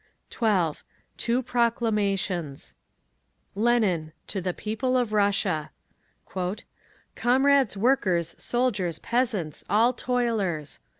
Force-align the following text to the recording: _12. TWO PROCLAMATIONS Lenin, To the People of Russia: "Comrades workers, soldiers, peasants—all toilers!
_12. 0.31 0.83
TWO 1.17 1.43
PROCLAMATIONS 1.43 2.73
Lenin, 3.53 4.11
To 4.25 4.41
the 4.41 4.51
People 4.51 4.97
of 4.97 5.13
Russia: 5.13 5.69
"Comrades 7.15 7.77
workers, 7.77 8.33
soldiers, 8.39 8.97
peasants—all 8.97 9.93
toilers! 9.93 10.79